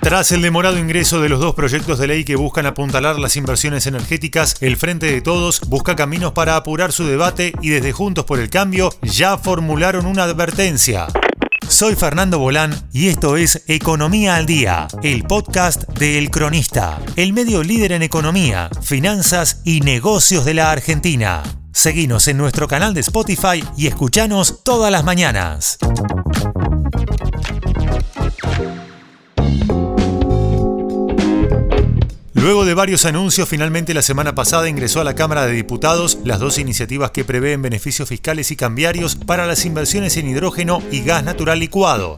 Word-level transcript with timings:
Tras 0.00 0.32
el 0.32 0.42
demorado 0.42 0.78
ingreso 0.78 1.20
de 1.20 1.28
los 1.28 1.38
dos 1.38 1.54
proyectos 1.54 1.98
de 1.98 2.08
ley 2.08 2.24
que 2.24 2.34
buscan 2.34 2.66
apuntalar 2.66 3.18
las 3.18 3.36
inversiones 3.36 3.86
energéticas, 3.86 4.56
el 4.60 4.76
Frente 4.76 5.06
de 5.06 5.20
Todos 5.20 5.60
busca 5.68 5.94
caminos 5.94 6.32
para 6.32 6.56
apurar 6.56 6.90
su 6.90 7.06
debate 7.06 7.52
y 7.60 7.68
desde 7.68 7.92
Juntos 7.92 8.24
por 8.24 8.40
el 8.40 8.50
Cambio 8.50 8.90
ya 9.02 9.38
formularon 9.38 10.06
una 10.06 10.24
advertencia. 10.24 11.06
Soy 11.68 11.94
Fernando 11.94 12.40
Bolán 12.40 12.74
y 12.92 13.08
esto 13.08 13.36
es 13.36 13.62
Economía 13.68 14.34
al 14.34 14.46
Día, 14.46 14.88
el 15.04 15.22
podcast 15.22 15.84
de 15.90 16.18
El 16.18 16.30
Cronista, 16.30 16.98
el 17.14 17.32
medio 17.32 17.62
líder 17.62 17.92
en 17.92 18.02
economía, 18.02 18.68
finanzas 18.82 19.60
y 19.64 19.80
negocios 19.80 20.44
de 20.44 20.54
la 20.54 20.72
Argentina. 20.72 21.44
Seguinos 21.72 22.26
en 22.26 22.36
nuestro 22.36 22.66
canal 22.66 22.94
de 22.94 23.00
Spotify 23.02 23.62
y 23.76 23.86
escuchanos 23.86 24.64
todas 24.64 24.90
las 24.90 25.04
mañanas. 25.04 25.78
Luego 32.40 32.64
de 32.64 32.72
varios 32.72 33.04
anuncios, 33.04 33.50
finalmente 33.50 33.92
la 33.92 34.00
semana 34.00 34.34
pasada 34.34 34.66
ingresó 34.66 35.02
a 35.02 35.04
la 35.04 35.14
Cámara 35.14 35.44
de 35.44 35.52
Diputados 35.52 36.18
las 36.24 36.40
dos 36.40 36.58
iniciativas 36.58 37.10
que 37.10 37.22
prevén 37.22 37.60
beneficios 37.60 38.08
fiscales 38.08 38.50
y 38.50 38.56
cambiarios 38.56 39.14
para 39.14 39.46
las 39.46 39.66
inversiones 39.66 40.16
en 40.16 40.26
hidrógeno 40.26 40.82
y 40.90 41.02
gas 41.02 41.22
natural 41.22 41.58
licuado. 41.58 42.16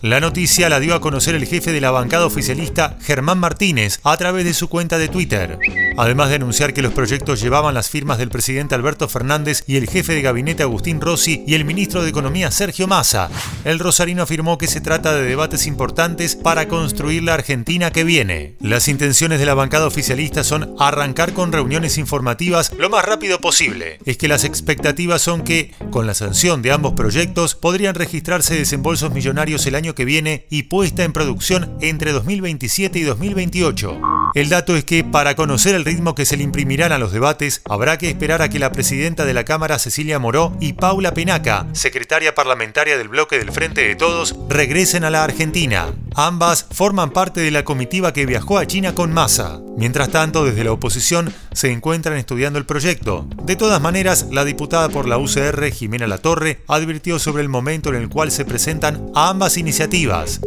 La 0.00 0.18
noticia 0.18 0.68
la 0.68 0.80
dio 0.80 0.96
a 0.96 1.00
conocer 1.00 1.36
el 1.36 1.46
jefe 1.46 1.70
de 1.70 1.80
la 1.80 1.92
bancada 1.92 2.26
oficialista, 2.26 2.96
Germán 3.00 3.38
Martínez, 3.38 4.00
a 4.02 4.16
través 4.16 4.44
de 4.44 4.54
su 4.54 4.68
cuenta 4.68 4.98
de 4.98 5.06
Twitter 5.06 5.58
además 5.96 6.28
de 6.28 6.36
anunciar 6.36 6.72
que 6.72 6.82
los 6.82 6.92
proyectos 6.92 7.40
llevaban 7.40 7.74
las 7.74 7.90
firmas 7.90 8.18
del 8.18 8.30
presidente 8.30 8.74
Alberto 8.74 9.08
Fernández 9.08 9.64
y 9.66 9.76
el 9.76 9.88
jefe 9.88 10.14
de 10.14 10.22
gabinete 10.22 10.62
Agustín 10.62 11.00
Rossi 11.00 11.44
y 11.46 11.54
el 11.54 11.64
ministro 11.64 12.02
de 12.02 12.10
Economía 12.10 12.50
Sergio 12.50 12.86
Massa. 12.86 13.30
El 13.64 13.78
rosarino 13.78 14.22
afirmó 14.22 14.58
que 14.58 14.66
se 14.66 14.80
trata 14.80 15.14
de 15.14 15.22
debates 15.22 15.66
importantes 15.66 16.36
para 16.36 16.68
construir 16.68 17.22
la 17.22 17.34
Argentina 17.34 17.90
que 17.90 18.04
viene. 18.04 18.56
Las 18.60 18.88
intenciones 18.88 19.38
de 19.38 19.46
la 19.46 19.54
bancada 19.54 19.86
oficialista 19.86 20.44
son 20.44 20.74
arrancar 20.78 21.32
con 21.32 21.52
reuniones 21.52 21.98
informativas 21.98 22.72
lo 22.78 22.90
más 22.90 23.04
rápido 23.04 23.40
posible. 23.40 23.98
Es 24.04 24.16
que 24.16 24.28
las 24.28 24.44
expectativas 24.44 25.22
son 25.22 25.42
que, 25.42 25.72
con 25.90 26.06
la 26.06 26.14
sanción 26.14 26.62
de 26.62 26.72
ambos 26.72 26.94
proyectos, 26.94 27.54
podrían 27.54 27.94
registrarse 27.94 28.54
desembolsos 28.54 29.12
millonarios 29.12 29.66
el 29.66 29.74
año 29.74 29.94
que 29.94 30.04
viene 30.04 30.46
y 30.50 30.64
puesta 30.64 31.04
en 31.04 31.12
producción 31.12 31.76
entre 31.80 32.12
2027 32.12 32.98
y 32.98 33.02
2028. 33.02 34.19
El 34.32 34.48
dato 34.48 34.76
es 34.76 34.84
que 34.84 35.02
para 35.02 35.34
conocer 35.34 35.74
el 35.74 35.84
ritmo 35.84 36.14
que 36.14 36.24
se 36.24 36.36
le 36.36 36.44
imprimirán 36.44 36.92
a 36.92 36.98
los 36.98 37.10
debates, 37.10 37.62
habrá 37.68 37.98
que 37.98 38.08
esperar 38.08 38.42
a 38.42 38.48
que 38.48 38.60
la 38.60 38.70
presidenta 38.70 39.24
de 39.24 39.34
la 39.34 39.44
Cámara, 39.44 39.80
Cecilia 39.80 40.20
Moró, 40.20 40.56
y 40.60 40.74
Paula 40.74 41.12
Penaca, 41.14 41.66
secretaria 41.72 42.34
parlamentaria 42.34 42.96
del 42.96 43.08
bloque 43.08 43.38
del 43.38 43.50
Frente 43.50 43.82
de 43.82 43.96
Todos, 43.96 44.36
regresen 44.48 45.02
a 45.02 45.10
la 45.10 45.24
Argentina. 45.24 45.92
Ambas 46.14 46.66
forman 46.70 47.10
parte 47.10 47.40
de 47.40 47.50
la 47.50 47.64
comitiva 47.64 48.12
que 48.12 48.26
viajó 48.26 48.58
a 48.58 48.66
China 48.66 48.94
con 48.94 49.12
Massa. 49.12 49.60
Mientras 49.76 50.10
tanto, 50.10 50.44
desde 50.44 50.62
la 50.62 50.72
oposición 50.72 51.32
se 51.52 51.72
encuentran 51.72 52.16
estudiando 52.16 52.58
el 52.58 52.66
proyecto. 52.66 53.26
De 53.42 53.56
todas 53.56 53.80
maneras, 53.80 54.26
la 54.30 54.44
diputada 54.44 54.90
por 54.90 55.08
la 55.08 55.18
UCR, 55.18 55.72
Jimena 55.72 56.06
Latorre, 56.06 56.62
advirtió 56.68 57.18
sobre 57.18 57.42
el 57.42 57.48
momento 57.48 57.88
en 57.88 57.96
el 57.96 58.08
cual 58.08 58.30
se 58.30 58.44
presentan 58.44 59.10
ambas 59.14 59.56
iniciativas. 59.56 60.40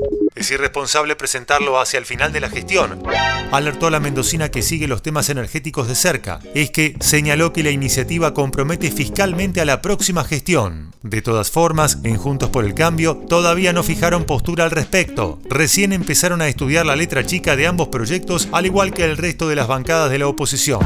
Es 0.44 0.52
irresponsable 0.52 1.16
presentarlo 1.16 1.80
hacia 1.80 1.98
el 1.98 2.06
final 2.06 2.34
de 2.34 2.42
la 2.42 2.50
gestión, 2.50 3.02
alertó 3.54 3.88
a 3.88 3.92
la 3.92 4.02
mendocina 4.02 4.52
que 4.52 4.62
sigue 4.62 4.90
los 4.90 5.02
temas 5.02 5.30
energéticos 5.30 5.88
de 5.88 5.96
cerca. 5.96 6.42
Es 6.54 6.70
que 6.70 6.98
señaló 7.00 7.54
que 7.54 7.64
la 7.64 7.70
iniciativa 7.70 8.34
compromete 8.34 8.92
fiscalmente 8.92 9.62
a 9.62 9.66
la 9.66 9.82
próxima 9.82 10.26
gestión. 10.26 10.94
De 11.02 11.22
todas 11.22 11.50
formas, 11.50 12.00
en 12.04 12.18
Juntos 12.18 12.50
por 12.50 12.66
el 12.66 12.74
Cambio 12.74 13.16
todavía 13.16 13.72
no 13.72 13.84
fijaron 13.84 14.26
postura 14.26 14.66
al 14.66 14.72
respecto. 14.72 15.40
Recién 15.50 15.94
empezaron 15.94 16.42
a 16.42 16.50
estudiar 16.50 16.86
la 16.86 16.98
letra 16.98 17.26
chica 17.26 17.56
de 17.56 17.66
ambos 17.66 17.88
proyectos, 17.88 18.50
al 18.52 18.66
igual 18.66 18.94
que 18.94 19.06
el 19.06 19.16
resto 19.16 19.48
de 19.48 19.56
las 19.56 19.70
bancadas 19.70 20.12
de 20.12 20.20
la 20.20 20.28
oposición. 20.28 20.82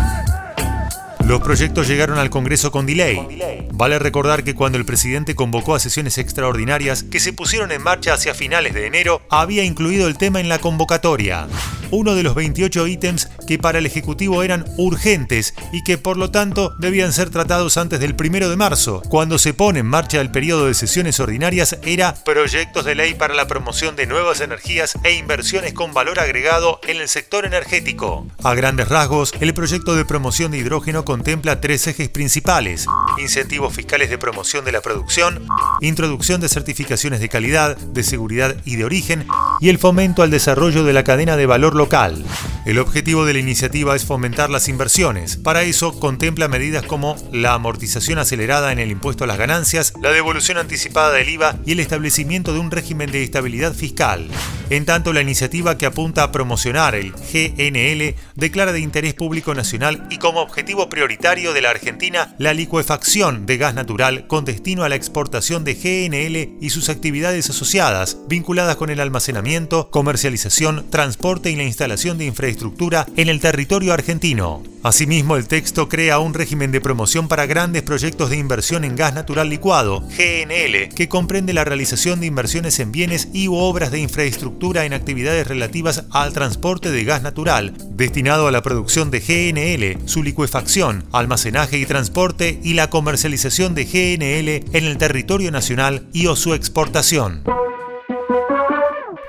Los 1.28 1.42
proyectos 1.42 1.90
llegaron 1.90 2.20
al 2.20 2.30
Congreso 2.30 2.72
con 2.72 2.86
delay. 2.86 3.68
Vale 3.74 4.00
recordar 4.00 4.46
que 4.46 4.56
cuando 4.56 4.78
el 4.78 4.86
presidente 4.86 5.36
convocó 5.36 5.76
a 5.76 5.80
sesiones 5.80 6.18
extraordinarias 6.18 7.04
que 7.04 7.20
se 7.20 7.34
pusieron 7.34 7.74
en 7.74 7.84
marcha 7.84 8.14
hacia 8.14 8.34
finales 8.34 8.74
de 8.74 8.88
enero, 8.88 9.22
había 9.30 9.66
incluido 9.66 10.08
el 10.08 10.18
tema 10.18 10.40
en 10.40 10.48
la 10.48 10.60
convocatoria 10.60 11.48
uno 11.92 12.16
de 12.16 12.24
los 12.24 12.36
28 12.36 12.88
ítems 12.88 13.30
que 13.48 13.58
para 13.58 13.80
el 13.80 13.86
Ejecutivo 13.86 14.44
eran 14.44 14.66
urgentes 14.78 15.54
y 15.72 15.84
que 15.84 15.98
por 15.98 16.18
lo 16.18 16.32
tanto 16.32 16.76
debían 16.80 17.14
ser 17.14 17.30
tratados 17.30 17.78
antes 17.78 18.00
del 18.00 18.16
primero 18.16 18.50
de 18.50 18.58
marzo. 18.58 19.02
Cuando 19.10 19.38
se 19.38 19.54
pone 19.54 19.80
en 19.80 19.86
marcha 19.86 20.22
el 20.22 20.32
periodo 20.32 20.68
de 20.68 20.74
sesiones 20.74 21.20
ordinarias 21.20 21.78
era 21.84 22.14
proyectos 22.24 22.86
de 22.86 22.96
ley 22.96 23.14
para 23.14 23.34
la 23.34 23.48
promoción 23.48 23.96
de 23.96 24.08
nuevas 24.08 24.42
energías 24.42 24.98
e 25.04 25.14
inversiones 25.14 25.74
con 25.74 25.94
valor 25.94 26.20
agregado 26.20 26.80
en 26.88 26.98
el 26.98 27.08
sector 27.08 27.46
energético. 27.46 28.28
A 28.44 28.54
grandes 28.54 28.90
rasgos, 28.90 29.34
el 29.40 29.54
proyecto 29.54 29.96
de 29.96 30.06
promoción 30.06 30.52
de 30.52 30.58
hidrógeno 30.58 31.06
contempla 31.06 31.62
tres 31.62 31.88
ejes 31.88 32.10
principales. 32.10 32.88
Incentivos 33.18 33.74
fiscales 33.74 34.10
de 34.10 34.18
promoción 34.18 34.66
de 34.66 34.72
la 34.72 34.82
producción, 34.82 35.48
introducción 35.82 36.42
de 36.42 36.50
certificaciones 36.50 37.20
de 37.20 37.30
calidad, 37.30 37.78
de 37.78 38.04
seguridad 38.04 38.58
y 38.66 38.76
de 38.76 38.86
origen, 38.86 39.28
y 39.60 39.70
el 39.70 39.78
fomento 39.78 40.24
al 40.24 40.32
desarrollo 40.32 40.84
de 40.84 40.94
la 40.94 41.04
cadena 41.04 41.38
de 41.38 41.46
valor 41.46 41.76
local. 41.78 42.26
El 42.66 42.80
objetivo 42.80 43.26
de 43.26 43.34
la 43.34 43.40
iniciativa 43.40 43.96
es 43.96 44.04
fomentar 44.04 44.50
las 44.50 44.68
inversiones. 44.68 45.38
Para 45.38 45.64
eso 45.64 45.98
contempla 46.00 46.48
medidas 46.48 46.86
como 46.86 47.16
la 47.32 47.54
amortización 47.54 48.20
acelerada 48.20 48.72
en 48.72 48.80
el 48.80 48.92
impuesto 48.92 49.24
a 49.24 49.28
las 49.28 49.38
ganancias, 49.38 49.94
la 50.02 50.12
devolución 50.12 50.58
anticipada 50.58 51.14
del 51.14 51.30
IVA 51.30 51.58
y 51.66 51.72
el 51.72 51.80
establecimiento 51.80 52.54
de 52.54 52.60
un 52.60 52.72
régimen 52.72 53.12
de 53.12 53.24
estabilidad 53.24 53.74
fiscal. 53.74 54.30
En 54.70 54.86
tanto, 54.86 55.14
la 55.14 55.22
iniciativa 55.22 55.78
que 55.78 55.86
apunta 55.86 56.24
a 56.24 56.32
promocionar 56.34 56.94
el 56.94 57.14
GNL 57.14 58.16
declara 58.36 58.74
de 58.74 58.82
interés 58.82 59.14
público 59.14 59.54
nacional 59.54 60.06
y 60.10 60.18
como 60.18 60.42
objetivo 60.42 60.90
prioritario 60.90 61.54
de 61.54 61.62
la 61.62 61.70
Argentina 61.70 62.36
la 62.38 62.54
licuefacción 62.54 63.46
de 63.46 63.58
gas 63.58 63.76
natural 63.76 64.28
con 64.28 64.44
destino 64.44 64.84
a 64.84 64.90
la 64.90 64.96
exportación 64.96 65.64
de 65.64 65.76
GNL 65.76 66.58
y 66.60 66.70
sus 66.70 66.90
actividades 66.90 67.50
asociadas, 67.50 68.18
vinculadas 68.28 68.76
con 68.76 68.90
el 68.90 69.00
almacenamiento, 69.00 69.90
comercialización, 69.90 70.90
transporte 70.90 71.50
y 71.50 71.56
la 71.56 71.64
instalación 71.64 72.18
de 72.18 72.26
infraestructura 72.26 73.06
en 73.16 73.30
el 73.30 73.40
territorio 73.40 73.94
argentino. 73.94 74.64
Asimismo, 74.84 75.36
el 75.36 75.48
texto 75.48 75.90
crea 75.90 76.20
un 76.20 76.34
régimen 76.34 76.72
de 76.72 76.80
promoción 76.80 77.28
para 77.28 77.46
grandes 77.46 77.82
proyectos 77.82 78.30
de 78.30 78.38
inversión 78.38 78.84
en 78.84 78.96
gas 78.96 79.14
natural 79.14 79.50
licuado, 79.50 80.02
GNL, 80.02 80.90
que 80.96 81.10
comprende 81.10 81.54
la 81.54 81.64
realización 81.64 82.20
de 82.20 82.28
inversiones 82.28 82.80
en 82.80 82.92
bienes 82.92 83.30
y 83.34 83.48
obras 83.50 83.92
de 83.92 84.00
infraestructura 84.00 84.86
en 84.86 84.94
actividades 84.94 85.48
relativas 85.48 86.06
al 86.12 86.32
transporte 86.32 86.92
de 86.92 87.04
gas 87.04 87.22
natural, 87.22 87.74
destinado 87.90 88.48
a 88.48 88.52
la 88.52 88.62
producción 88.62 89.10
de 89.12 89.20
GNL, 89.20 90.08
su 90.08 90.24
licuefacción, 90.24 91.06
almacenaje 91.12 91.78
y 91.80 91.86
transporte 91.86 92.60
y 92.64 92.74
la 92.74 92.90
comercialización 92.90 93.74
de 93.76 93.86
GNL 93.86 94.78
en 94.78 94.86
el 94.86 94.98
territorio 94.98 95.52
nacional 95.52 96.08
y 96.14 96.28
o 96.28 96.36
su 96.36 96.54
exportación. 96.54 97.44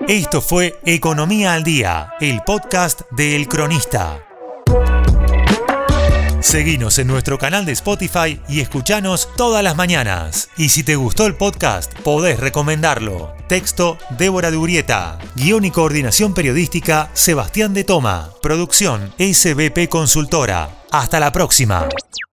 Esto 0.06 0.40
fue 0.40 0.74
Economía 0.84 1.54
al 1.54 1.64
Día, 1.64 2.14
el 2.20 2.40
podcast 2.46 3.02
de 3.10 3.36
El 3.36 3.46
Cronista. 3.46 4.27
Seguinos 6.48 6.98
en 6.98 7.08
nuestro 7.08 7.38
canal 7.38 7.66
de 7.66 7.72
Spotify 7.72 8.40
y 8.48 8.60
escuchanos 8.60 9.28
todas 9.36 9.62
las 9.62 9.76
mañanas. 9.76 10.48
Y 10.56 10.70
si 10.70 10.82
te 10.82 10.96
gustó 10.96 11.26
el 11.26 11.34
podcast, 11.34 11.92
podés 11.98 12.40
recomendarlo. 12.40 13.34
Texto 13.48 13.98
Débora 14.16 14.50
de 14.50 14.56
Urieta. 14.56 15.18
Guión 15.34 15.66
y 15.66 15.70
coordinación 15.70 16.32
periodística 16.32 17.10
Sebastián 17.12 17.74
de 17.74 17.84
Toma. 17.84 18.30
Producción 18.40 19.12
SBP 19.18 19.90
Consultora. 19.90 20.70
Hasta 20.90 21.20
la 21.20 21.32
próxima. 21.32 21.86